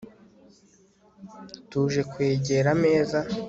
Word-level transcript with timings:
tuje 1.69 2.01
kwegera 2.11 2.67
ameza 2.77 3.19